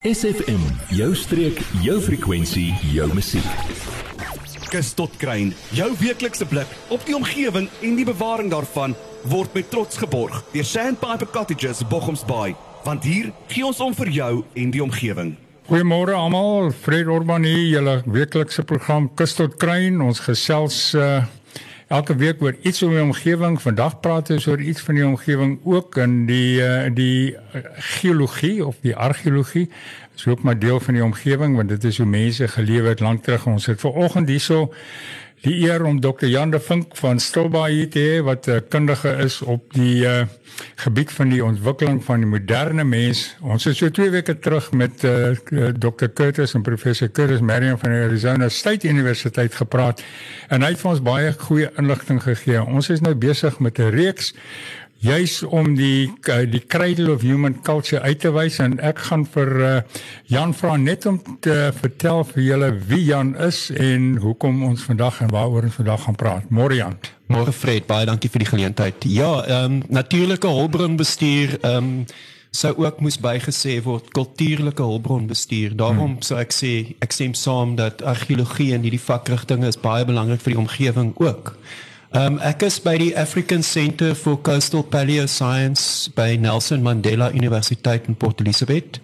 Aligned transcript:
SFM, 0.00 0.62
jou 0.96 1.10
streek, 1.12 1.58
jou 1.84 1.98
frekwensie, 2.00 2.70
jou 2.88 3.04
musiek. 3.12 3.44
Kus 4.72 4.94
tot 4.96 5.12
kruin, 5.20 5.50
jou 5.76 5.90
weeklikse 6.00 6.46
blik 6.48 6.70
op 6.88 7.04
die 7.04 7.12
omgewing 7.12 7.66
en 7.84 7.98
die 7.98 8.06
bewaring 8.08 8.48
daarvan 8.48 8.94
word 9.28 9.52
met 9.52 9.68
trots 9.68 10.00
geborg 10.00 10.38
deur 10.54 10.64
Sandpiper 10.64 11.28
Cottages 11.28 11.82
Bochumsbaai, 11.92 12.56
want 12.86 13.04
hier 13.04 13.28
gee 13.52 13.66
ons 13.68 13.82
om 13.84 13.92
vir 13.98 14.08
jou 14.16 14.30
en 14.62 14.72
die 14.72 14.80
omgewing. 14.80 15.34
Goeiemôre 15.68 16.16
almal, 16.16 16.72
Fred 16.72 17.12
Orban 17.12 17.44
hier, 17.44 17.66
julle 17.74 17.98
weeklikse 18.08 18.64
program 18.64 19.12
Kus 19.20 19.36
tot 19.36 19.60
Kruin. 19.60 20.00
Ons 20.00 20.24
gesels 20.24 20.80
uh 20.96 21.28
elke 21.90 22.14
week 22.16 22.42
oor 22.42 22.54
iets 22.62 22.82
om 22.82 22.92
die 22.94 23.02
omgewing. 23.02 23.56
Vandag 23.62 24.00
praat 24.00 24.30
ons 24.30 24.46
oor 24.46 24.60
iets 24.62 24.82
van 24.86 24.94
die 24.94 25.06
omgewing 25.06 25.56
ook 25.66 25.96
in 25.98 26.20
die 26.28 26.60
uh 26.62 26.86
die 26.94 27.36
geologie 27.98 28.66
of 28.66 28.76
die 28.80 28.94
argeologie. 28.96 29.66
Dit 29.66 30.20
is 30.22 30.26
ook 30.26 30.42
maar 30.46 30.58
deel 30.58 30.80
van 30.80 30.94
die 30.94 31.04
omgewing 31.04 31.56
want 31.56 31.68
dit 31.68 31.84
is 31.84 31.98
hoe 31.98 32.06
mense 32.06 32.48
gelewe 32.48 32.88
het 32.88 33.00
lank 33.00 33.22
terug. 33.22 33.46
Ons 33.46 33.66
het 33.66 33.80
ver 33.80 33.90
oggend 33.90 34.28
hierso 34.28 34.70
die 35.44 35.54
eer 35.64 35.84
om 35.88 36.00
Dr. 36.00 36.28
Jan 36.28 36.50
de 36.52 36.60
Vink 36.60 36.96
van 37.00 37.20
Stilbaai 37.20 37.72
hier 37.72 37.88
te 37.90 38.00
hê 38.04 38.16
wat 38.24 38.46
'n 38.48 38.60
kundige 38.68 39.08
is 39.24 39.40
op 39.40 39.72
die 39.72 40.04
uh, 40.04 40.26
gebied 40.76 41.12
van 41.12 41.28
die 41.28 41.44
ontwikkeling 41.44 42.04
van 42.04 42.20
die 42.20 42.28
moderne 42.28 42.84
mens. 42.84 43.36
Ons 43.40 43.64
het 43.64 43.76
so 43.76 43.90
2 43.90 44.10
weke 44.10 44.38
terug 44.38 44.72
met 44.72 45.04
uh, 45.04 45.30
eh, 45.30 45.36
Dr. 45.78 46.08
Curtis 46.14 46.54
en 46.54 46.62
professor 46.62 47.08
Curtis 47.08 47.40
Marion 47.40 47.78
van 47.78 47.90
die 47.90 48.02
Arizona 48.02 48.48
State 48.48 48.88
Universiteit 48.88 49.54
gepraat 49.54 50.02
en 50.48 50.62
hy 50.62 50.68
het 50.74 50.80
vir 50.80 50.90
ons 50.90 51.02
baie 51.02 51.32
goeie 51.32 51.70
inligting 51.76 52.22
gegee. 52.22 52.64
Ons 52.64 52.90
is 52.90 53.00
nou 53.00 53.14
besig 53.14 53.58
met 53.58 53.78
'n 53.78 53.90
reeks 53.90 54.34
juis 55.00 55.42
om 55.48 55.74
die 55.76 56.12
eh, 56.28 56.44
die 56.50 56.60
cradle 56.60 57.12
of 57.14 57.22
human 57.24 57.60
culture 57.64 58.02
uit 58.02 58.20
te 58.20 58.32
wys 58.36 58.58
en 58.60 58.76
ek 58.84 59.00
gaan 59.08 59.24
vir 59.32 59.52
uh, 59.60 59.70
Jan 60.28 60.52
vra 60.54 60.76
net 60.76 61.06
om 61.08 61.20
te 61.40 61.56
vertel 61.80 62.24
vir 62.34 62.42
julle 62.44 62.70
wie 62.90 63.04
Jan 63.08 63.32
is 63.40 63.68
en 63.72 64.18
hoekom 64.20 64.62
ons 64.68 64.84
vandag 64.84 65.22
en 65.24 65.32
waaroor 65.32 65.70
ons 65.70 65.78
vandag 65.80 66.04
gaan 66.04 66.20
praat. 66.20 66.50
Môre 66.52 66.76
Jan. 66.76 66.98
Môre 67.32 67.52
Fred, 67.56 67.86
baie 67.88 68.08
dankie 68.08 68.28
vir 68.32 68.44
die 68.44 68.50
geleentheid. 68.50 69.08
Ja, 69.08 69.32
ehm 69.46 69.80
um, 69.80 69.80
natuurlike 69.88 70.52
hulpbronbestuur 70.60 71.56
ehm 71.62 71.76
um, 71.76 72.04
sou 72.50 72.72
ook 72.82 72.98
moes 73.00 73.16
bygesê 73.22 73.76
word 73.84 74.08
kultuurlike 74.12 74.82
hulpbronbestuur. 74.82 75.76
Daarom 75.78 76.16
hmm. 76.16 76.24
sou 76.26 76.40
ek 76.42 76.52
sê 76.52 76.72
ek 77.00 77.14
stem 77.14 77.36
saam 77.38 77.76
dat 77.78 78.02
argeologie 78.02 78.72
en 78.74 78.82
hierdie 78.84 79.00
vakrigtinge 79.00 79.70
is 79.70 79.78
baie 79.80 80.04
belangrik 80.04 80.42
vir 80.42 80.56
die 80.56 80.64
omgewing 80.64 81.14
ook. 81.22 81.54
Um, 82.10 82.40
ek 82.42 82.64
is 82.66 82.80
by 82.82 82.96
die 82.98 83.12
African 83.14 83.62
Centre 83.62 84.16
for 84.18 84.34
Coastal 84.42 84.82
Paleoscience 84.82 86.08
by 86.10 86.34
Nelson 86.34 86.82
Mandela 86.82 87.28
Universiteit 87.30 88.08
in 88.10 88.16
Port 88.18 88.40
Elizabeth. 88.42 88.98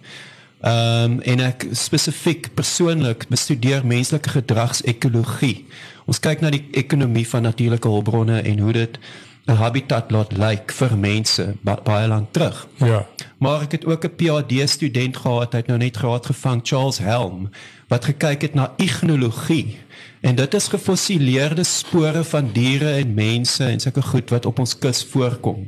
Um, 0.59 1.21
en 1.23 1.39
ek 1.45 1.69
spesifiek 1.71 2.49
persoonlik 2.57 3.23
bestudeer 3.31 3.87
menslike 3.87 4.33
gedragsekologie. 4.33 5.61
Ons 6.03 6.19
kyk 6.19 6.43
na 6.43 6.51
die 6.51 6.65
ekonomie 6.75 7.23
van 7.31 7.47
natuurlike 7.47 7.87
hulpbronne 7.87 8.41
en 8.43 8.59
hoe 8.65 8.75
dit 8.75 8.99
'n 9.47 9.55
habitat 9.55 10.11
laat 10.11 10.37
lyk 10.37 10.71
vir 10.71 10.97
mense 10.97 11.55
ba 11.63 11.77
baie 11.83 12.07
lank 12.07 12.31
terug. 12.31 12.67
Ja. 12.83 13.05
Maar 13.39 13.61
ek 13.61 13.71
het 13.71 13.85
ook 13.85 14.03
'n 14.03 14.15
PhD 14.15 14.69
student 14.69 15.17
gehad, 15.17 15.51
hy 15.51 15.57
het 15.57 15.67
nou 15.67 15.79
net 15.79 15.97
graad 15.97 16.25
gevang, 16.25 16.59
Charles 16.63 16.97
Helm, 16.97 17.49
wat 17.87 18.05
gekyk 18.05 18.41
het 18.41 18.53
na 18.53 18.73
ignologie. 18.77 19.77
En 20.21 20.35
dit 20.35 20.53
is 20.53 20.67
gefossileerde 20.67 21.63
spore 21.63 22.23
van 22.23 22.49
diere 22.53 22.91
en 22.91 23.13
mense 23.13 23.63
en 23.63 23.79
sulke 23.79 24.01
goed 24.01 24.29
wat 24.29 24.45
op 24.45 24.59
ons 24.59 24.77
kus 24.77 25.05
voorkom. 25.09 25.67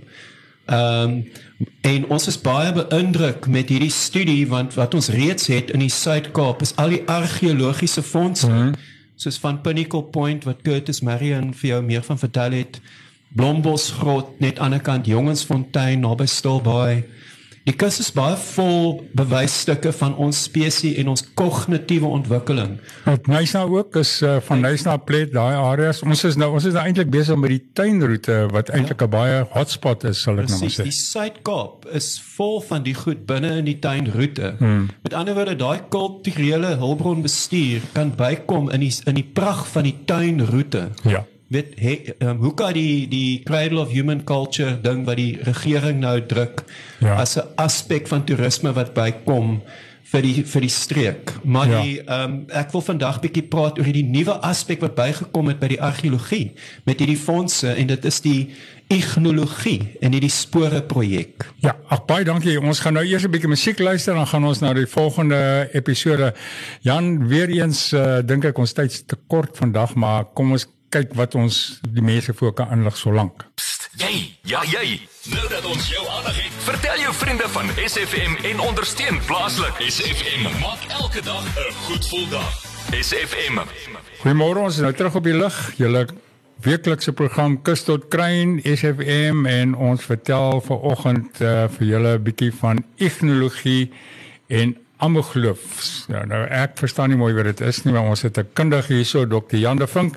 Ehm 0.66 1.10
um, 1.10 1.32
en 1.82 2.06
ons 2.08 2.28
is 2.28 2.42
baie 2.42 2.72
beïndruk 2.74 3.48
met 3.48 3.70
hierdie 3.70 3.92
studie 3.92 4.48
want 4.48 4.74
wat 4.74 4.94
ons 4.94 5.10
reeds 5.10 5.48
het 5.48 5.72
in 5.72 5.80
die 5.80 5.90
Suid-Kaap 5.92 6.62
is 6.62 6.76
al 6.76 6.90
die 6.90 7.02
argeologiese 7.06 8.04
fondse 8.04 8.48
mm 8.48 8.58
-hmm. 8.58 8.74
soos 9.16 9.38
van 9.38 9.62
Pinnacle 9.62 10.04
Point 10.04 10.44
wat 10.44 10.62
Curtis 10.62 11.02
Marion 11.02 11.54
vir 11.54 11.70
jou 11.70 11.84
meer 11.84 12.04
van 12.04 12.20
vertel 12.20 12.52
het. 12.52 12.82
Blombosgrot 13.38 14.40
net 14.42 14.60
aan 14.60 14.74
die 14.74 14.82
kant 14.82 15.08
Jongensfontein 15.10 16.02
naby 16.02 16.26
Stilbaai. 16.26 17.04
Die 17.68 17.76
kus 17.78 18.00
is 18.02 18.08
baie 18.16 18.34
vol 18.40 18.96
bewysstukke 19.20 19.92
van 19.94 20.16
ons 20.18 20.40
spesies 20.48 20.96
en 20.98 21.12
ons 21.12 21.22
kognitiewe 21.38 22.10
ontwikkeling. 22.10 22.78
Wat 23.06 23.30
Nysna 23.30 23.62
ook 23.70 24.00
is 24.02 24.16
uh, 24.26 24.40
van 24.48 24.64
Nysna 24.66 24.96
Plet 25.06 25.36
daai 25.36 25.54
areas. 25.54 26.02
Ons 26.02 26.24
is 26.26 26.40
nou 26.40 26.50
ons 26.58 26.66
is 26.66 26.74
nou 26.74 26.88
eintlik 26.88 27.12
besig 27.14 27.38
met 27.38 27.54
die 27.54 27.62
tuinroete 27.78 28.42
wat 28.56 28.74
eintlik 28.74 29.04
'n 29.04 29.06
ja. 29.06 29.14
baie 29.20 29.40
hotspot 29.54 30.08
is, 30.10 30.24
sal 30.26 30.42
ek 30.42 30.50
nou 30.50 30.62
maar 30.64 30.76
sê. 30.80 30.90
Die 30.90 30.98
Suid-Kaap 30.98 31.90
is 31.94 32.12
vol 32.38 32.62
van 32.66 32.84
die 32.88 32.98
goed 32.98 33.28
binne 33.30 33.60
in 33.62 33.70
die 33.70 33.80
tuinroete. 33.80 34.56
Hmm. 34.58 34.88
Met 35.06 35.14
ander 35.14 35.38
woorde, 35.38 35.60
daai 35.60 35.86
kulturele 35.94 36.78
hulpbronbestuur 36.82 37.92
kan 37.94 38.16
bykom 38.16 38.72
in 38.74 38.88
die 38.88 38.94
in 39.06 39.20
die 39.20 39.30
pragt 39.30 39.68
van 39.76 39.86
die 39.86 39.98
tuinroete. 40.10 40.90
Ja 41.06 41.28
weet 41.50 41.74
he, 41.82 42.14
um, 42.20 42.38
hoe 42.38 42.54
kan 42.54 42.74
die 42.74 43.08
die 43.10 43.42
cradle 43.44 43.82
of 43.82 43.92
human 43.94 44.24
culture 44.24 44.78
ding 44.82 45.06
wat 45.10 45.18
die 45.18 45.38
regering 45.48 46.00
nou 46.04 46.20
druk 46.22 46.64
ja. 47.02 47.18
as 47.18 47.38
'n 47.38 47.48
aspek 47.58 48.08
van 48.08 48.24
toerisme 48.24 48.74
wat 48.74 48.94
bykom 48.94 49.62
vir 50.10 50.26
die 50.26 50.44
vir 50.46 50.66
die 50.66 50.74
streek. 50.74 51.34
Maar 51.44 51.70
ja. 51.70 51.82
die 51.82 52.00
ehm 52.02 52.24
um, 52.24 52.38
ek 52.50 52.72
wil 52.74 52.82
vandag 52.82 53.20
bietjie 53.22 53.46
praat 53.46 53.78
oor 53.78 53.86
hierdie 53.86 54.08
nuwe 54.08 54.40
aspek 54.46 54.82
wat 54.82 54.96
bygekom 54.98 55.52
het 55.52 55.60
by 55.62 55.70
die 55.76 55.82
argeologie 55.82 56.54
met 56.90 57.02
hierdie 57.02 57.20
fondse 57.20 57.74
en 57.74 57.92
dit 57.92 58.06
is 58.06 58.22
die 58.26 58.42
ignologie 58.90 59.98
en 60.02 60.16
hierdie 60.18 60.34
spore 60.34 60.82
projek. 60.82 61.46
Ja, 61.62 61.76
ag 61.94 62.08
baie 62.10 62.26
dankie. 62.26 62.58
Ons 62.58 62.82
gaan 62.82 62.98
nou 62.98 63.06
eers 63.06 63.26
'n 63.26 63.32
bietjie 63.32 63.50
musiek 63.50 63.80
luister 63.80 64.16
dan 64.16 64.28
gaan 64.28 64.46
ons 64.46 64.62
na 64.62 64.74
die 64.74 64.88
volgende 64.88 65.70
episode. 65.74 66.34
Jan, 66.82 67.28
weer 67.28 67.50
eens 67.50 67.94
uh, 67.94 68.22
dink 68.26 68.46
ek 68.46 68.58
ons 68.58 68.74
tyd 68.74 69.08
te 69.08 69.18
kort 69.28 69.58
vandag, 69.58 69.94
maar 69.96 70.26
kom 70.34 70.52
ons 70.52 70.66
kyk 70.90 71.14
wat 71.14 71.36
ons 71.36 71.80
die 71.90 72.04
mense 72.04 72.34
voor 72.34 72.54
kan 72.54 72.72
inlig 72.72 72.98
so 72.98 73.14
lank. 73.14 73.46
Jy, 74.00 74.36
ja 74.48 74.62
jy. 74.70 75.00
Nou 75.34 75.46
dat 75.52 75.66
ons 75.66 75.90
jou 75.92 76.02
aandag 76.08 76.38
het, 76.40 76.56
vertel 76.66 77.02
jou 77.04 77.14
vriende 77.14 77.50
van 77.50 77.70
SFM 77.84 78.38
en 78.52 78.60
ondersteun 78.60 79.20
plaaslik. 79.28 79.82
SFM 79.90 80.48
maak 80.62 80.86
elke 81.02 81.22
dag 81.22 81.44
'n 81.44 81.74
goed 81.86 82.04
gevoel 82.04 82.30
dag. 82.30 82.54
SFM. 82.92 83.60
Goeiemôre, 84.22 84.58
ons 84.58 84.76
is 84.76 84.82
nou 84.82 84.94
terug 84.94 85.16
op 85.16 85.24
die 85.24 85.34
lug. 85.34 85.74
Julle 85.78 86.08
weeklikse 86.62 87.14
program 87.14 87.62
Kus 87.62 87.84
tot 87.84 88.08
Kruin 88.08 88.60
SFM 88.64 89.46
en 89.46 89.76
ons 89.76 90.04
vertel 90.04 90.62
vanoggend 90.62 91.42
uh, 91.42 91.68
vir 91.78 91.88
julle 91.88 92.18
'n 92.18 92.24
bietjie 92.24 92.54
van 92.54 92.84
ignologie 92.96 93.92
en 94.48 94.78
amogeloof. 94.98 95.62
Nou, 96.08 96.26
nou 96.26 96.46
ek 96.48 96.78
verstaan 96.78 97.10
nie 97.10 97.18
mooi 97.18 97.34
wat 97.34 97.46
dit 97.46 97.62
is 97.62 97.84
nie, 97.84 97.94
maar 97.94 98.10
ons 98.10 98.22
het 98.22 98.38
'n 98.38 98.50
kundige 98.54 98.94
hierso, 98.94 99.28
Dr. 99.28 99.56
Jan 99.56 99.78
de 99.78 99.88
Vink 99.88 100.16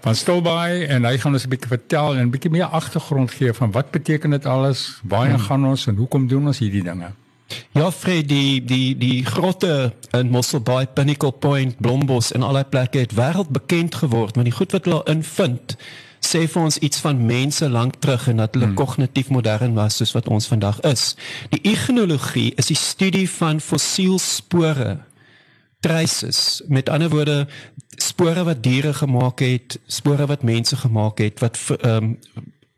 van 0.00 0.14
Stilbaai 0.14 0.84
en 0.84 1.04
hy 1.04 1.18
gaan 1.18 1.32
ons 1.32 1.44
'n 1.44 1.48
bietjie 1.48 1.68
vertel 1.68 2.16
en 2.16 2.26
'n 2.26 2.30
bietjie 2.30 2.50
meer 2.50 2.64
agtergrond 2.64 3.30
gee 3.30 3.52
van 3.52 3.70
wat 3.70 3.90
beteken 3.90 4.30
dit 4.30 4.46
alles, 4.46 5.00
waarheen 5.02 5.34
hmm. 5.34 5.44
gaan 5.44 5.66
ons 5.66 5.86
en 5.86 5.96
hoekom 5.96 6.26
doen 6.26 6.46
ons 6.46 6.58
hierdie 6.58 6.82
dinge? 6.82 7.12
Ja, 7.72 7.90
Fred, 7.90 8.28
die 8.28 8.64
die 8.64 8.96
die 8.98 9.24
grotte 9.24 9.92
in 10.10 10.30
Mossel 10.30 10.60
Bay, 10.60 10.86
Pinnacle 10.86 11.32
Point, 11.32 11.76
Blombos 11.78 12.32
en 12.32 12.42
allerlei 12.42 12.64
plekke 12.64 12.98
het 12.98 13.14
wêreldbekend 13.14 13.94
geword, 13.94 14.34
maar 14.34 14.44
die 14.44 14.54
goed 14.54 14.72
wat 14.72 14.84
hulle 14.84 15.02
invind 15.04 15.76
sê 16.20 16.44
vir 16.52 16.62
ons 16.62 16.78
iets 16.78 17.00
van 17.00 17.26
mense 17.26 17.68
lank 17.68 17.94
terug 17.98 18.28
en 18.28 18.36
dat 18.36 18.54
hulle 18.54 18.66
hmm. 18.66 18.74
kognitief 18.74 19.28
modern 19.28 19.74
was 19.74 19.96
soos 19.96 20.12
wat 20.12 20.28
ons 20.28 20.46
vandag 20.46 20.80
is. 20.80 21.16
Die 21.48 21.62
ignologie 21.62 22.52
is 22.60 22.66
die 22.66 22.76
studie 22.76 23.30
van 23.30 23.60
fossielspore 23.60 24.98
traces 25.80 26.62
met 26.68 26.88
ander 26.88 27.08
woorde 27.08 27.46
spore 27.96 28.44
wat 28.44 28.62
diere 28.62 28.92
gemaak 28.94 29.40
het 29.40 29.78
spore 29.86 30.26
wat 30.26 30.42
mense 30.42 30.76
gemaak 30.76 31.18
het 31.18 31.40
wat 31.40 31.58
ehm 31.80 32.04
um, 32.04 32.18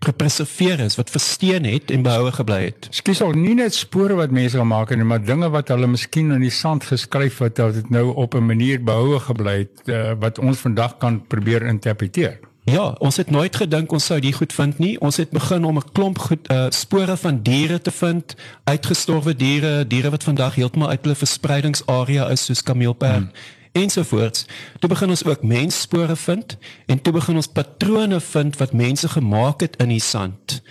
gepreserveer 0.02 0.80
is 0.80 0.96
wat 0.98 1.10
versteen 1.10 1.64
het 1.64 1.90
en 1.90 2.02
behoue 2.02 2.32
gebly 2.34 2.64
het. 2.64 2.88
Skus 2.90 3.20
al 3.22 3.36
nie 3.38 3.54
net 3.54 3.74
spore 3.74 4.16
wat 4.18 4.34
mense 4.34 4.58
gemaak 4.58 4.90
het 4.90 4.98
nie, 4.98 5.06
maar 5.06 5.22
dinge 5.22 5.50
wat 5.54 5.70
hulle 5.70 5.86
miskien 5.86 6.32
in 6.34 6.42
die 6.42 6.50
sand 6.50 6.88
geskryf 6.90 7.38
het 7.38 7.56
dat 7.60 7.76
dit 7.78 7.90
nou 7.90 8.08
op 8.24 8.34
'n 8.34 8.46
manier 8.46 8.82
behoue 8.82 9.20
gebly 9.20 9.58
het 9.58 9.82
uh, 9.86 10.12
wat 10.18 10.38
ons 10.38 10.58
vandag 10.58 10.96
kan 10.96 11.26
probeer 11.26 11.62
interpreteer. 11.66 12.40
Ja, 12.64 12.94
ons 12.98 13.16
het 13.16 13.30
nooit 13.30 13.56
gedink 13.56 13.92
ons 13.92 14.04
sou 14.06 14.20
dit 14.22 14.34
goed 14.34 14.52
vind 14.52 14.78
nie. 14.78 14.94
Ons 15.00 15.16
het 15.16 15.30
begin 15.30 15.64
om 15.64 15.76
'n 15.76 15.92
klomp 15.92 16.18
goed 16.18 16.50
uh, 16.50 16.66
spore 16.70 17.16
van 17.16 17.42
diere 17.42 17.80
te 17.80 17.90
vind, 17.90 18.34
uitgestorwe 18.64 19.36
diere, 19.36 19.86
diere 19.86 20.10
wat 20.10 20.22
vandag 20.22 20.54
heeltemal 20.54 20.88
uit 20.88 21.02
hulle 21.02 21.14
verspreidingsarea 21.14 22.28
is 22.28 22.44
soos 22.44 22.62
kameelperd 22.62 23.14
hmm. 23.14 23.30
ensovoorts. 23.72 24.46
Toe 24.78 24.88
begin 24.88 25.08
ons 25.08 25.24
ook 25.24 25.42
mensspore 25.42 26.16
vind 26.16 26.56
en 26.86 27.02
toe 27.02 27.12
begin 27.12 27.36
ons 27.36 27.46
patrone 27.46 28.20
vind 28.20 28.56
wat 28.56 28.72
mense 28.72 29.08
gemaak 29.08 29.60
het 29.60 29.76
in 29.76 29.88
die 29.88 30.00
sand. 30.00 30.62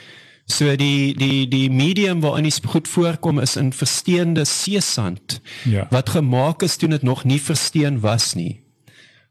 So 0.45 0.75
die 0.75 1.13
die 1.15 1.47
die 1.47 1.69
medium 1.69 2.21
waarin 2.21 2.43
dit 2.43 2.65
goed 2.65 2.87
voorkom 2.87 3.39
is 3.39 3.55
in 3.55 3.73
versteende 3.73 4.45
seesand 4.45 5.41
ja. 5.63 5.87
wat 5.89 6.09
gemaak 6.09 6.61
is 6.61 6.75
toe 6.75 6.89
dit 6.89 7.01
nog 7.01 7.23
nie 7.23 7.41
versteen 7.41 7.99
was 7.99 8.33
nie. 8.33 8.63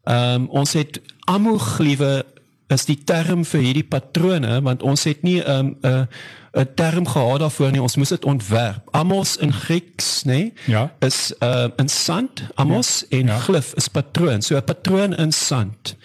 Ehm 0.04 0.34
um, 0.34 0.48
ons 0.48 0.72
het 0.72 1.00
amogliewe 1.24 2.24
is 2.70 2.84
die 2.86 2.98
term 3.04 3.44
vir 3.44 3.60
hierdie 3.60 3.86
patrone 3.88 4.60
want 4.66 4.82
ons 4.86 5.04
het 5.04 5.22
nie 5.26 5.40
'n 5.42 5.50
um, 5.50 5.76
'n 5.82 5.86
uh, 5.86 6.62
'n 6.62 6.68
term 6.74 7.06
gehad 7.06 7.40
daarvoor 7.40 7.70
nie. 7.70 7.82
Ons 7.82 7.96
moes 7.96 8.08
dit 8.08 8.24
ontwerp. 8.24 8.82
Amos 8.90 9.36
in 9.36 9.52
Grieks, 9.52 10.22
nê, 10.24 10.32
nee, 10.32 10.52
Ja. 10.66 10.92
is 11.00 11.32
uh 11.42 11.68
in 11.76 11.88
sand, 11.88 12.42
amos 12.54 13.04
ja. 13.08 13.18
en 13.18 13.26
Ja. 13.26 13.38
glyf 13.38 13.72
is 13.76 13.88
patroon. 13.88 14.42
So 14.42 14.56
'n 14.56 14.64
patroon 14.64 15.14
in 15.14 15.32
sand. 15.32 15.96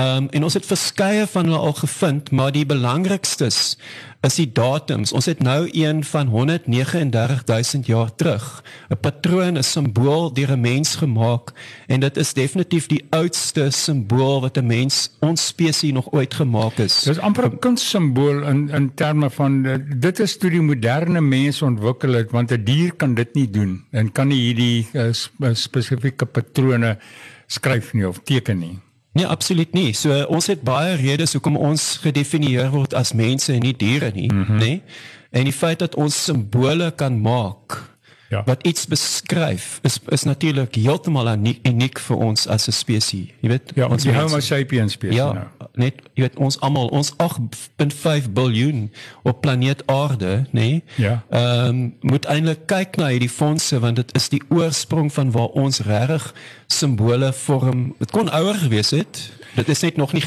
Ehm 0.00 0.16
um, 0.16 0.28
en 0.30 0.44
ons 0.46 0.54
het 0.54 0.66
verskeie 0.66 1.26
van 1.26 1.44
hulle 1.44 1.58
al 1.58 1.74
gevind, 1.76 2.30
maar 2.30 2.52
die 2.54 2.66
belangrikstes 2.66 3.76
is 4.24 4.36
die 4.38 4.46
datums. 4.52 5.12
Ons 5.12 5.26
het 5.28 5.42
nou 5.44 5.68
een 5.72 6.04
van 6.04 6.30
139000 6.32 7.86
jaar 7.86 8.14
terug. 8.14 8.62
'n 8.88 9.00
Patroon, 9.00 9.58
'n 9.58 9.62
simbool 9.62 10.32
deur 10.32 10.52
'n 10.52 10.60
mens 10.60 10.94
gemaak 10.94 11.52
en 11.86 12.00
dit 12.00 12.16
is 12.16 12.32
definitief 12.32 12.86
die 12.86 13.04
oudste 13.10 13.70
simbool 13.70 14.40
wat 14.40 14.56
'n 14.56 14.66
mens 14.66 15.10
ons 15.18 15.46
spesies 15.46 15.92
nog 15.92 16.12
ooit 16.12 16.34
gemaak 16.34 16.78
is. 16.78 17.02
Dis 17.02 17.18
amper 17.18 17.44
'n 17.44 17.58
kunssimbool 17.58 18.42
in 18.42 18.68
in 18.68 18.94
terme 18.94 19.30
van 19.30 19.64
uh, 19.66 19.76
dit 19.96 20.18
is 20.18 20.36
toe 20.36 20.50
die 20.50 20.62
moderne 20.62 21.20
mens 21.20 21.62
ontwikkel 21.62 22.12
het 22.12 22.30
want 22.30 22.52
'n 22.52 22.64
dier 22.64 22.94
kan 22.94 23.14
dit 23.14 23.34
nie 23.34 23.50
doen 23.50 23.84
en 23.90 24.12
kan 24.12 24.28
nie 24.28 24.40
hierdie 24.40 24.88
uh, 24.92 25.12
sp 25.12 25.52
spesifieke 25.52 26.26
patrone 26.26 26.98
skryf 27.46 27.92
nie 27.92 28.08
of 28.08 28.20
teken 28.24 28.58
nie. 28.58 28.78
Nee, 29.12 29.26
absoluut 29.26 29.72
nie. 29.72 29.92
So 29.92 30.24
ons 30.30 30.46
het 30.46 30.62
baie 30.62 30.94
redes 30.94 31.32
hoekom 31.32 31.56
ons 31.56 31.96
gedefinieer 32.02 32.70
word 32.70 32.94
as 32.94 33.12
mense 33.12 33.52
en 33.52 33.64
nie 33.64 33.74
diere 33.76 34.12
nie, 34.14 34.30
mm 34.32 34.44
-hmm. 34.44 34.58
nê? 34.58 34.66
Nee? 34.66 34.82
En 35.30 35.44
die 35.44 35.52
feit 35.52 35.78
dat 35.78 35.94
ons 35.94 36.24
simbole 36.24 36.90
kan 36.90 37.20
maak 37.20 37.89
Ja. 38.30 38.42
wat 38.46 38.62
iets 38.66 38.86
beskryf 38.86 39.78
is 39.82 39.98
is 40.08 40.22
natuurlik 40.22 40.74
heeltemal 40.74 41.36
uniek, 41.62 41.98
vir 41.98 42.16
ons 42.16 42.46
as 42.46 42.68
'n 42.68 42.72
spesies. 42.72 43.28
Jy 43.40 43.48
weet, 43.48 43.72
Ja, 43.74 43.86
ons 43.86 44.02
die. 44.02 44.12
Homo 44.14 44.40
sapiens 44.40 44.92
spesies 44.92 45.16
Ja, 45.16 45.32
nou. 45.32 45.46
net 45.74 45.94
jy 46.14 46.22
weet 46.22 46.36
ons 46.36 46.60
almal, 46.60 46.86
ons 46.86 47.12
8.5 47.16 48.30
biljoen 48.32 48.92
op 49.22 49.40
planeet 49.40 49.82
Aarde, 49.86 50.46
nê? 50.52 50.60
Nee, 50.60 50.82
Ja. 50.94 51.24
Ehm 51.30 51.90
moet 52.00 52.24
eintlik 52.26 52.66
kyk 52.66 52.96
na 52.96 53.06
hierdie 53.08 53.30
fondse 53.30 53.78
want 53.80 53.96
dit 53.96 54.14
is 54.14 54.28
die 54.28 54.42
oorsprong 54.48 55.12
van 55.12 55.30
waar 55.30 55.48
ons 55.48 55.80
regtig 55.80 56.34
simbole 56.66 57.32
vorm. 57.32 57.94
Dit 57.98 58.10
kon 58.10 58.30
ouer 58.30 58.54
gewees 58.54 58.90
het. 58.90 59.30
Dit 59.56 59.68
is 59.68 59.80
net 59.80 59.96
nog 59.96 60.12
nie 60.12 60.22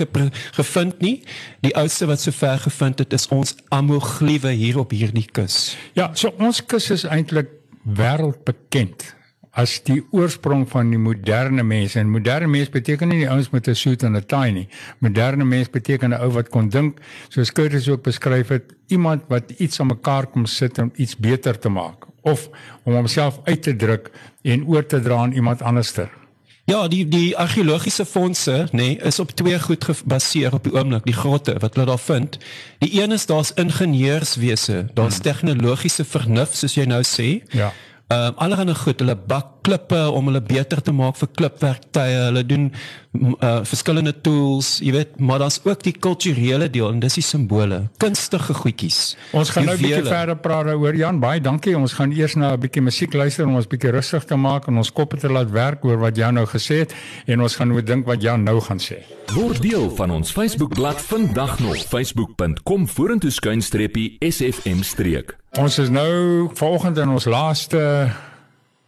gevind 0.51 0.99
nie. 1.01 1.23
Die 1.61 1.75
oudste 1.75 2.05
wat 2.05 2.19
sover 2.21 2.59
gevind 2.59 2.99
het 2.99 3.13
is 3.13 3.27
ons 3.27 3.55
amogliewe 3.69 4.49
hier 4.51 4.79
op 4.79 4.91
hierdie 4.91 5.27
kus. 5.31 5.77
Ja, 5.93 6.09
so 6.13 6.33
ons 6.39 6.65
kus 6.65 6.89
is 6.89 7.03
eintlik 7.03 7.47
wêreldbekend 7.83 9.15
as 9.53 9.75
die 9.85 9.99
oorsprong 10.11 10.63
van 10.69 10.89
die 10.89 10.97
moderne 10.97 11.63
mens 11.63 11.93
en 11.99 12.09
moderne 12.09 12.47
mens 12.49 12.71
beteken 12.73 13.11
nie 13.11 13.19
die 13.21 13.29
ouens 13.29 13.51
met 13.53 13.67
'n 13.67 13.75
suit 13.75 14.03
en 14.03 14.15
'n 14.17 14.25
tie 14.25 14.51
nie. 14.51 14.67
Moderne 14.99 15.45
mens 15.45 15.69
beteken 15.69 16.09
'n 16.09 16.21
ou 16.21 16.31
wat 16.31 16.49
kon 16.49 16.69
dink, 16.69 16.99
soos 17.29 17.51
Curtis 17.51 17.89
ook 17.89 18.03
beskryf 18.03 18.47
het, 18.47 18.73
iemand 18.87 19.23
wat 19.27 19.51
iets 19.57 19.79
aan 19.79 19.87
mekaar 19.87 20.27
kom 20.27 20.45
sit 20.45 20.77
om 20.79 20.91
iets 20.95 21.15
beter 21.17 21.59
te 21.59 21.69
maak 21.69 22.05
of 22.21 22.49
om 22.83 22.93
homself 22.93 23.39
uit 23.43 23.61
te 23.61 23.75
druk 23.75 24.11
en 24.41 24.65
oor 24.65 24.85
te 24.85 24.99
dra 24.99 25.15
aan 25.15 25.31
iemand 25.31 25.61
anderster. 25.61 26.22
Ja, 26.65 26.87
die 26.87 27.03
die 27.07 27.37
argeologiese 27.37 28.05
fondse, 28.05 28.67
nê, 28.71 28.77
nee, 28.77 28.97
is 29.03 29.19
op 29.19 29.31
twee 29.35 29.59
goed 29.59 29.83
gebaseer 29.83 30.53
op 30.55 30.63
die 30.63 30.71
oomblik, 30.73 31.03
die 31.03 31.15
grotte 31.15 31.57
wat 31.59 31.75
hulle 31.75 31.89
daar 31.89 31.99
vind. 31.99 32.37
Die 32.79 33.01
een 33.01 33.11
is 33.11 33.25
daar's 33.27 33.51
ingenieurswese, 33.59 34.85
daar's 34.95 35.19
tegnologiese 35.19 36.05
vernuf 36.07 36.55
soos 36.55 36.77
jy 36.79 36.87
nou 36.87 37.01
sê. 37.03 37.43
Ja. 37.51 37.73
Ehm 38.07 38.31
um, 38.31 38.39
allerhande 38.45 38.75
goed, 38.75 38.99
hulle 38.99 39.15
bak 39.15 39.52
klippe 39.63 39.99
om 40.11 40.29
hulle 40.29 40.41
beter 40.43 40.81
te 40.83 40.93
maak 40.95 41.17
vir 41.19 41.29
klipwerktuie. 41.39 42.19
Hulle 42.27 42.43
doen 42.47 42.69
uh 43.13 43.59
verskillende 43.69 44.13
tools, 44.25 44.79
jy 44.81 44.91
weet, 44.95 45.19
maar 45.21 45.43
daar's 45.43 45.59
ook 45.63 45.83
die 45.85 45.93
kulturele 45.93 46.65
deel 46.73 46.87
en 46.89 47.01
dis 47.03 47.19
die 47.19 47.25
simbole, 47.25 47.83
kunstige 48.01 48.55
goedjies. 48.57 49.13
Ons 49.37 49.53
gaan 49.53 49.67
nou 49.69 49.75
'n 49.77 49.81
bietjie 49.81 50.07
verder 50.07 50.35
praat 50.35 50.65
daaroor. 50.65 50.95
Jan, 50.95 51.19
baie 51.19 51.41
dankie. 51.41 51.77
Ons 51.77 51.93
gaan 51.93 52.11
eers 52.11 52.35
na 52.35 52.53
'n 52.53 52.59
bietjie 52.59 52.81
musiek 52.81 53.13
luister 53.13 53.45
om 53.45 53.55
ons 53.55 53.67
bietjie 53.67 53.91
rustig 53.91 54.25
te 54.25 54.35
maak 54.35 54.67
en 54.67 54.77
ons 54.77 54.91
koppe 54.91 55.17
te 55.17 55.29
laat 55.29 55.51
werk 55.51 55.85
oor 55.85 55.97
wat 55.97 56.15
Jan 56.15 56.33
nou 56.33 56.45
gesê 56.45 56.79
het 56.79 56.93
en 57.25 57.41
ons 57.41 57.55
gaan 57.55 57.71
moet 57.71 57.85
dink 57.85 58.05
wat 58.05 58.21
Jan 58.21 58.43
nou 58.43 58.59
gaan 58.59 58.79
sê. 58.79 58.97
Word 59.33 59.61
deel 59.61 59.89
van 59.95 60.11
ons 60.11 60.31
Facebookblad 60.31 61.01
vandag 61.01 61.59
nog 61.59 61.77
facebook.com 61.77 62.87
vorentoe 62.87 63.31
skuinstreepie 63.31 64.17
SFM 64.19 64.81
streek. 64.81 65.37
Ons 65.51 65.77
is 65.77 65.89
nou 65.89 66.49
vanoggend 66.53 66.97
in 66.97 67.09
ons 67.09 67.25
laaste 67.25 68.09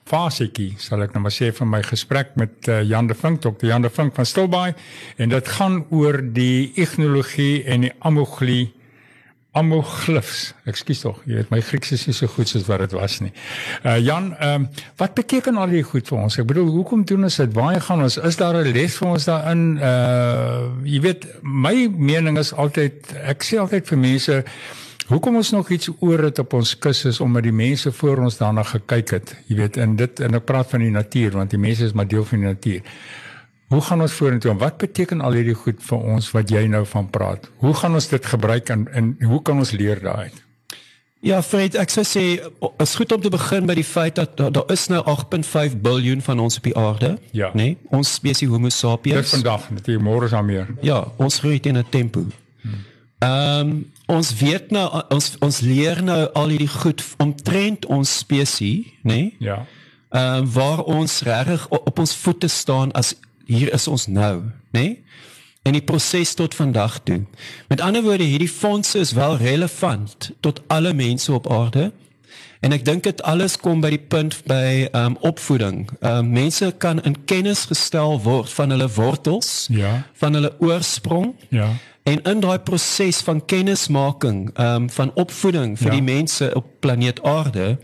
fasetjie, 0.05 0.75
sal 0.77 1.01
ek 1.01 1.15
nou 1.15 1.23
maar 1.25 1.33
sê 1.33 1.49
van 1.57 1.71
my 1.71 1.81
gesprek 1.85 2.35
met 2.37 2.69
uh, 2.69 2.83
Jan 2.85 3.07
de 3.09 3.17
Vink, 3.17 3.41
Dr. 3.41 3.65
Jan 3.65 3.81
de 3.81 3.89
Vink 3.89 4.13
van 4.13 4.27
Stilbaai 4.29 4.75
en 5.17 5.31
dit 5.33 5.53
gaan 5.57 5.79
oor 5.89 6.19
die 6.21 6.71
ignologie 6.77 7.63
en 7.65 7.87
die 7.87 7.93
amoglie 8.05 8.75
amoglyfs. 9.55 10.49
Ekskuus 10.67 11.01
tog, 11.05 11.21
jy 11.25 11.39
weet 11.39 11.51
my 11.53 11.61
Grieks 11.63 11.93
is 11.95 12.03
nie 12.09 12.15
so 12.15 12.27
goed 12.27 12.49
soos 12.51 12.65
wat 12.67 12.83
dit 12.83 12.95
was 12.97 13.21
nie. 13.23 13.31
Uh 13.87 13.95
Jan, 14.03 14.33
ehm 14.35 14.65
um, 14.65 14.67
wat 14.99 15.15
beteken 15.15 15.57
al 15.57 15.71
hierdie 15.71 15.87
goed 15.87 16.11
vir 16.11 16.19
ons? 16.19 16.37
Ek 16.41 16.49
bedoel, 16.49 16.67
hoekom 16.75 17.05
doen 17.07 17.23
ons 17.29 17.39
dit? 17.39 17.53
Waar 17.55 17.79
gaan 17.81 18.03
ons? 18.03 18.17
Is 18.19 18.37
daar 18.41 18.59
'n 18.59 18.73
les 18.75 18.97
vir 18.99 19.07
ons 19.07 19.25
daarin? 19.31 19.63
Uh 19.79 20.69
jy 20.83 20.99
weet, 21.07 21.27
my 21.41 21.87
mening 21.87 22.37
is 22.37 22.53
altyd 22.53 23.15
ek 23.23 23.47
sê 23.47 23.59
altyd 23.63 23.87
vir 23.87 23.97
mense 23.97 24.43
Hoekom 25.05 25.35
ons 25.37 25.51
nog 25.53 25.69
iets 25.69 25.89
oor 25.99 26.23
het 26.25 26.39
op 26.41 26.53
ons 26.57 26.71
kus 26.81 27.03
is 27.05 27.19
omdat 27.21 27.43
die 27.45 27.53
mense 27.53 27.91
voor 27.93 28.23
ons 28.25 28.37
daarna 28.39 28.63
gekyk 28.65 29.09
het. 29.13 29.35
Jy 29.47 29.55
weet, 29.59 29.77
en 29.77 29.95
dit 29.99 30.19
en 30.25 30.33
ek 30.39 30.45
praat 30.49 30.69
van 30.71 30.81
die 30.81 30.89
natuur 30.93 31.35
want 31.37 31.53
die 31.53 31.59
mense 31.61 31.85
is 31.85 31.93
maar 31.93 32.07
deel 32.09 32.25
van 32.25 32.39
die 32.41 32.47
natuur. 32.47 32.81
Hoe 33.69 33.81
gaan 33.81 34.01
ons 34.01 34.13
vorentoe? 34.17 34.51
En 34.51 34.57
Wat 34.57 34.77
beteken 34.81 35.21
al 35.21 35.37
hierdie 35.37 35.53
goed 35.57 35.77
vir 35.81 35.97
ons 36.15 36.31
wat 36.33 36.49
jy 36.49 36.65
nou 36.67 36.83
van 36.89 37.09
praat? 37.09 37.49
Hoe 37.61 37.73
gaan 37.73 37.93
ons 37.93 38.07
dit 38.09 38.25
gebruik 38.25 38.69
en 38.69 38.87
en 38.93 39.15
hoe 39.29 39.41
kan 39.41 39.57
ons 39.61 39.71
leer 39.71 40.01
daaruit? 40.01 40.41
Ja, 41.25 41.39
Fred, 41.41 41.73
ek 41.81 41.89
sou 41.89 42.03
sê 42.05 42.23
is 42.83 42.95
goed 42.95 43.11
om 43.11 43.21
te 43.21 43.29
begin 43.33 43.65
by 43.65 43.73
die 43.73 43.83
feit 43.87 44.15
dat 44.19 44.35
daar, 44.37 44.51
daar 44.51 44.69
is 44.73 44.87
nou 44.93 45.01
8.5 45.09 45.77
biljoen 45.81 46.21
van 46.21 46.39
ons 46.39 46.57
op 46.57 46.63
die 46.63 46.75
aarde, 46.77 47.17
Ja. 47.31 47.49
nê? 47.53 47.53
Nee? 47.53 47.77
Ons 47.89 48.13
spesies 48.13 48.49
Homo 48.49 48.69
Dit 48.69 48.73
sapiens. 48.77 49.29
vandag, 49.33 49.69
natuurlik 49.71 50.03
môre 50.05 50.25
is 50.25 50.31
daar 50.31 50.45
meer. 50.45 50.67
Ja, 50.81 51.07
ons 51.17 51.39
groei 51.39 51.59
teen 51.59 51.77
'n 51.77 51.85
tempo. 51.89 52.25
Ehm 53.19 53.59
um, 53.59 53.91
ons 54.11 54.33
weet 54.39 54.71
nou 54.71 54.85
ons 55.09 55.31
ons 55.39 55.59
leer 55.65 56.03
nou 56.03 56.19
al 56.33 56.53
hierdie 56.53 56.71
goed 56.71 57.03
omtrent 57.17 57.85
ons 57.85 58.17
spesies, 58.17 58.91
nê? 59.01 59.13
Nee? 59.13 59.35
Ja. 59.39 59.65
Ehm 60.15 60.43
um, 60.43 60.51
waar 60.51 60.83
ons 60.83 61.21
regtig 61.27 61.67
op, 61.69 61.87
op 61.87 61.99
ons 61.99 62.15
voete 62.15 62.47
staan 62.47 62.91
as 62.91 63.15
hier 63.45 63.73
is 63.73 63.87
ons 63.87 64.07
nou, 64.07 64.41
nê? 64.71 64.81
Nee? 64.81 65.03
En 65.65 65.73
die 65.73 65.81
proses 65.81 66.33
tot 66.37 66.55
vandag 66.55 66.99
toe. 67.03 67.23
Met 67.67 67.81
ander 67.81 68.03
woorde, 68.05 68.23
hierdie 68.23 68.49
fondse 68.49 68.99
is 68.99 69.11
wel 69.17 69.37
relevant 69.37 70.31
tot 70.39 70.61
alle 70.67 70.93
mense 70.93 71.33
op 71.33 71.49
aarde. 71.51 71.91
En 72.65 72.73
ek 72.73 72.85
dink 72.85 73.03
dit 73.05 73.19
alles 73.29 73.57
kom 73.61 73.81
by 73.83 73.91
die 73.93 74.01
punt 74.09 74.39
by 74.49 74.87
ehm 74.89 75.13
um, 75.13 75.17
opvoeding. 75.29 75.83
Ehm 75.99 76.23
um, 76.23 76.31
mense 76.33 76.71
kan 76.81 77.01
in 77.05 77.17
kennis 77.29 77.65
gestel 77.69 78.17
word 78.25 78.49
van 78.57 78.73
hulle 78.73 78.87
wortels, 78.95 79.67
Ja. 79.69 80.03
van 80.13 80.33
hulle 80.33 80.53
oorsprong. 80.59 81.35
Ja. 81.49 81.69
En 82.03 82.21
in 82.23 82.39
daai 82.41 82.59
proses 82.59 83.21
van 83.25 83.45
kennismaking, 83.45 84.49
ehm 84.53 84.75
um, 84.75 84.89
van 84.89 85.11
opvoeding 85.13 85.77
vir 85.77 85.91
Ja. 85.93 85.93
die 85.99 86.01
mense 86.15 86.51
op 86.53 86.65
planeet 86.79 87.21
Aarde, 87.23 87.77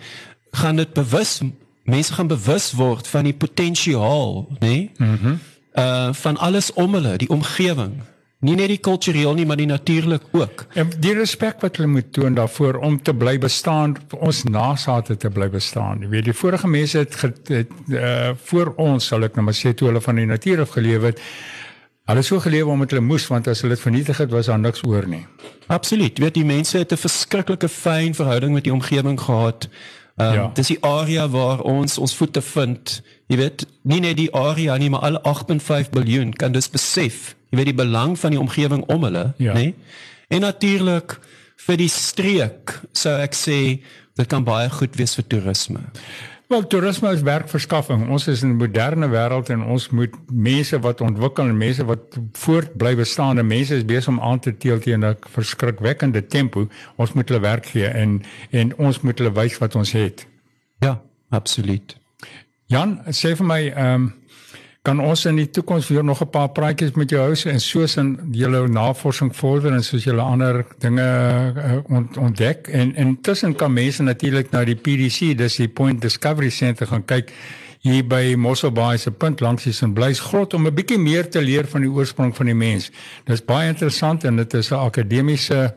gaan 0.51 0.75
dit 0.75 0.93
bewus 0.93 1.39
mense 1.83 2.13
gaan 2.13 2.27
bewus 2.27 2.71
word 2.71 3.07
van 3.07 3.23
die 3.23 3.33
potensiaal, 3.33 4.47
nê? 4.49 4.57
Nee? 4.67 4.91
Mhm. 4.97 5.27
Mm 5.27 5.39
uh 5.75 6.09
van 6.11 6.37
alles 6.37 6.73
om 6.73 6.93
hulle, 6.93 7.17
die 7.17 7.29
omgewing. 7.29 7.93
Nie 8.41 8.55
net 8.57 8.71
die 8.71 8.79
kultureel 8.81 9.35
nie, 9.37 9.45
maar 9.45 9.59
die 9.59 9.69
natuurlik 9.69 10.23
ook. 10.33 10.63
En 10.73 10.89
die 10.97 11.13
respek 11.13 11.61
wat 11.61 11.77
hulle 11.77 11.91
moet 11.91 12.07
toon 12.13 12.33
daarvoor 12.33 12.79
om 12.81 12.97
te 13.01 13.13
bly 13.13 13.35
bestaan, 13.37 13.93
ons 14.17 14.43
nasate 14.49 15.17
te 15.17 15.29
bly 15.29 15.45
bestaan. 15.53 16.01
Jy 16.01 16.09
weet, 16.09 16.25
die 16.31 16.33
vorige 16.33 16.67
mense 16.67 17.03
het, 17.03 17.19
het, 17.21 17.51
het 17.53 17.75
uh 17.93 18.31
voor 18.49 18.73
ons, 18.81 19.05
sal 19.11 19.27
ek 19.29 19.37
nou 19.37 19.45
maar 19.45 19.57
sê 19.57 19.75
toe 19.77 19.91
hulle 19.91 20.01
van 20.01 20.17
die 20.17 20.25
natuur 20.25 20.63
af 20.65 20.73
geleef 20.73 21.05
het, 21.11 21.21
hulle 22.09 22.23
so 22.25 22.41
geleef 22.41 22.65
omdat 22.65 22.95
hulle 22.95 23.05
moes 23.05 23.27
want 23.29 23.47
as 23.47 23.61
hulle 23.61 23.77
dit 23.77 23.83
vernietig 23.83 24.17
het, 24.23 24.33
was 24.33 24.49
daar 24.49 24.59
niks 24.59 24.81
oor 24.89 25.05
nie. 25.07 25.21
Absoluut. 25.69 26.17
Weet 26.19 26.39
die 26.39 26.45
mense 26.45 26.81
het 26.81 26.91
'n 26.91 26.97
verskriklike 26.97 27.69
fyn 27.69 28.17
verhouding 28.17 28.53
met 28.53 28.63
die 28.63 28.73
omgewing 28.73 29.21
gehad. 29.21 29.69
Um, 30.17 30.33
ja. 30.33 30.51
Dis 30.53 30.67
die 30.67 30.81
area 30.83 31.29
waar 31.29 31.61
ons 31.61 31.97
ons 31.97 32.15
voete 32.15 32.41
vind. 32.41 33.01
Jy 33.31 33.37
weet, 33.39 33.63
nie 33.87 34.01
net 34.03 34.17
die 34.19 34.31
area 34.35 34.75
nie, 34.77 34.89
maar 34.91 35.05
alle 35.07 35.21
8.5 35.23 35.89
biljoen 35.93 36.33
kan 36.35 36.51
dus 36.51 36.67
besef, 36.71 37.35
jy 37.51 37.61
weet 37.61 37.69
die 37.71 37.77
belang 37.77 38.17
van 38.19 38.35
die 38.35 38.39
omgewing 38.41 38.83
om 38.91 39.03
hulle, 39.07 39.33
Ja. 39.39 39.53
nê? 39.55 39.73
En 40.27 40.41
natuurlik 40.41 41.15
vir 41.55 41.77
die 41.77 41.87
streek 41.91 42.81
sou 42.91 43.13
ek 43.21 43.33
sê 43.35 43.79
dit 44.17 44.27
kan 44.27 44.43
baie 44.43 44.69
goed 44.69 44.95
wees 44.99 45.15
vir 45.15 45.27
toerisme. 45.27 45.79
Wel, 46.51 46.65
toerisme 46.67 47.13
is 47.13 47.21
werkverskaffing. 47.23 48.09
Ons 48.11 48.27
is 48.27 48.41
in 48.43 48.49
'n 48.51 48.57
moderne 48.57 49.07
wêreld 49.07 49.49
en 49.49 49.63
ons 49.63 49.89
moet 49.89 50.11
mense 50.27 50.79
wat 50.79 51.01
ontwikkel 51.01 51.47
en 51.47 51.57
mense 51.57 51.85
wat 51.85 52.17
voort 52.33 52.77
bly 52.77 52.95
bestaan 52.95 53.37
en 53.37 53.47
mense 53.47 53.75
is 53.75 53.85
besig 53.85 54.07
om 54.07 54.19
aan 54.19 54.39
te 54.39 54.57
teel 54.57 54.79
teen 54.79 55.05
'n 55.05 55.15
verskrikwekkende 55.29 56.27
tempo. 56.27 56.67
Ons 56.97 57.13
moet 57.13 57.29
hulle 57.29 57.41
werk 57.41 57.65
gee 57.65 57.87
en 57.87 58.21
en 58.51 58.75
ons 58.77 59.01
moet 59.01 59.17
hulle 59.17 59.31
wys 59.31 59.57
wat 59.57 59.75
ons 59.75 59.91
het. 59.91 60.27
Ja, 60.79 61.01
absoluut. 61.29 62.00
Jan, 62.71 63.01
sê 63.11 63.33
vir 63.35 63.47
my, 63.47 63.61
ehm 63.67 63.93
um, 63.93 64.09
kan 64.81 64.97
ons 64.97 65.27
in 65.29 65.37
die 65.37 65.49
toekoms 65.53 65.91
weer 65.93 66.03
nog 66.03 66.21
'n 66.23 66.29
paar 66.33 66.49
praatjies 66.49 66.95
met 66.97 67.09
jou 67.09 67.19
hou 67.21 67.35
en 67.51 67.59
soos 67.59 67.97
in 67.97 68.17
julle 68.31 68.67
navorsing 68.67 69.35
vorder 69.35 69.73
en 69.73 69.83
soos 69.83 70.03
julle 70.03 70.21
ander 70.21 70.65
dinge 70.79 71.05
uh, 71.55 71.95
ont, 71.95 72.17
ontdek? 72.17 72.67
En 72.67 72.95
intussen 72.95 73.55
kan 73.55 73.73
mense 73.73 74.03
natuurlik 74.03 74.51
na 74.51 74.63
die 74.63 74.75
PDC, 74.75 75.37
dis 75.37 75.55
die 75.55 75.67
Point 75.67 76.01
Discovery 76.01 76.49
Center 76.49 76.87
gaan 76.87 77.05
kyk 77.05 77.31
hier 77.81 78.03
by 78.05 78.35
Mosselbaai 78.37 78.97
se 79.01 79.11
punt 79.11 79.41
langs 79.41 79.65
die 79.65 79.73
Sint-Blys 79.73 80.19
grot 80.21 80.53
om 80.53 80.67
'n 80.67 80.73
bietjie 80.73 80.99
meer 80.99 81.29
te 81.29 81.41
leer 81.41 81.65
van 81.65 81.81
die 81.81 81.89
oorsprong 81.89 82.35
van 82.35 82.45
die 82.45 82.55
mens. 82.55 82.91
Dis 83.25 83.41
baie 83.41 83.67
interessant 83.67 84.23
en 84.23 84.35
dit 84.35 84.53
is 84.53 84.71
'n 84.71 84.75
akademiese 84.75 85.73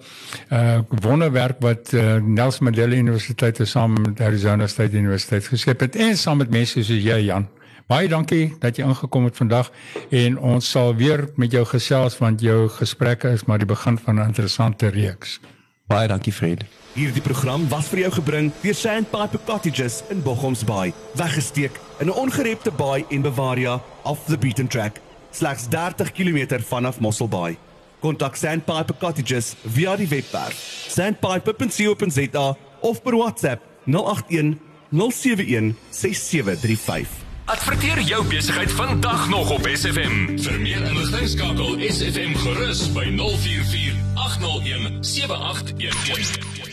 uh 0.51 0.79
wonderwerk 0.89 1.57
wat 1.61 1.93
uh, 1.93 2.17
Nelson 2.21 2.65
Mandela 2.65 2.95
Universiteit 2.95 3.59
saam 3.63 3.93
met 3.93 4.21
Arizona 4.21 4.67
State 4.67 4.97
University 4.97 5.41
geskep 5.41 5.81
het 5.81 5.97
en 5.97 6.17
saam 6.17 6.39
met 6.39 6.51
mense 6.51 6.83
soos 6.85 6.89
jy 6.89 7.25
Jan. 7.25 7.49
Baie 7.87 8.09
dankie 8.09 8.57
dat 8.61 8.77
jy 8.77 8.85
ingekom 8.85 9.25
het 9.25 9.37
vandag 9.37 9.71
en 10.11 10.39
ons 10.39 10.71
sal 10.71 10.95
weer 10.97 11.29
met 11.37 11.53
jou 11.53 11.65
gesels 11.65 12.19
want 12.19 12.41
jou 12.41 12.69
gesprekke 12.69 13.29
is 13.29 13.45
maar 13.45 13.59
die 13.59 13.67
begin 13.67 13.99
van 13.99 14.21
'n 14.21 14.27
interessante 14.27 14.89
reeks. 14.89 15.41
Baie 15.87 16.09
dankie 16.09 16.33
Fred. 16.33 16.65
Hierdie 16.95 17.21
program 17.21 17.67
was 17.69 17.91
vir 17.93 18.07
jou 18.07 18.11
gebring 18.17 18.47
deur 18.63 18.77
Sandpiper 18.79 19.41
Cottages 19.45 19.99
in 20.09 20.23
Bochomsbaai, 20.25 20.95
weggesteek 21.19 21.77
in 22.01 22.09
'n 22.09 22.15
ongerepte 22.15 22.71
baai 22.73 23.05
en 23.11 23.23
Bavaria 23.23 23.83
off 24.03 24.25
the 24.27 24.39
beaten 24.39 24.67
track, 24.67 25.01
slegs 25.31 25.67
30 25.69 26.13
km 26.13 26.63
vanaf 26.63 27.01
Mosselbaai. 27.01 27.57
Kontak 28.01 28.37
Sandpiper 28.37 28.97
Cottages 28.99 29.55
via 29.65 29.97
die 29.97 30.09
webwerf 30.09 30.57
sandpiper.co.za 30.89 32.57
of 32.81 33.03
per 33.03 33.17
WhatsApp 33.17 33.63
081 33.85 34.59
071 34.91 35.77
6735. 35.91 37.09
Adverteer 37.45 38.01
jou 38.01 38.25
besigheid 38.27 38.73
vandag 38.73 39.29
nog 39.29 39.51
op 39.51 39.69
SFM. 39.73 40.39
Vir 40.39 40.61
meer 40.61 40.83
inligting 40.83 41.29
skakel 41.29 41.77
SFM 41.79 42.33
gerus 42.35 42.93
by 42.93 43.05
044 43.05 43.94
801 44.25 45.03
7811. 45.05 46.64